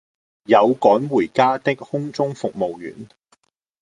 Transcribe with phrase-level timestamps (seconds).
[0.45, 3.07] 有趕回家的空中服務員